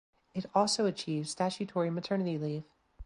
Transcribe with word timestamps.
It 0.33 0.47
also 0.55 0.87
achieved 0.87 1.29
statutory 1.29 1.91
maternity 1.91 2.35
leave. 2.39 2.63